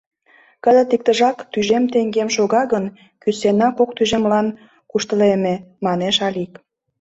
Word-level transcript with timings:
—Кызыт 0.63 0.89
иктыжак 0.95 1.37
тӱжем 1.51 1.83
теҥгем 1.93 2.29
шога 2.35 2.63
гын, 2.73 2.85
кӱсенна 3.21 3.67
кок 3.77 3.89
тӱжемлан 3.97 4.47
куштылеме,— 4.89 5.55
манеш 5.85 6.15
Алик. 6.27 6.53